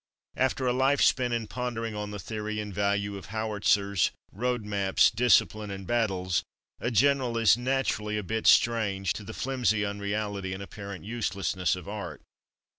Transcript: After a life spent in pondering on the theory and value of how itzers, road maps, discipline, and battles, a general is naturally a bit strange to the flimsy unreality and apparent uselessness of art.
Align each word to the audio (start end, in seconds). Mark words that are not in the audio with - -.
After 0.35 0.65
a 0.65 0.73
life 0.73 0.99
spent 1.03 1.31
in 1.31 1.45
pondering 1.45 1.93
on 1.93 2.09
the 2.09 2.17
theory 2.17 2.59
and 2.59 2.73
value 2.73 3.17
of 3.17 3.27
how 3.27 3.49
itzers, 3.49 4.09
road 4.31 4.65
maps, 4.65 5.11
discipline, 5.11 5.69
and 5.69 5.85
battles, 5.85 6.41
a 6.79 6.89
general 6.89 7.37
is 7.37 7.55
naturally 7.55 8.17
a 8.17 8.23
bit 8.23 8.47
strange 8.47 9.13
to 9.13 9.23
the 9.23 9.31
flimsy 9.31 9.85
unreality 9.85 10.53
and 10.53 10.63
apparent 10.63 11.05
uselessness 11.05 11.75
of 11.75 11.87
art. 11.87 12.23